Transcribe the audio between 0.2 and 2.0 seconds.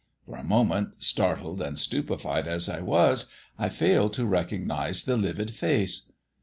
For a moment, startled and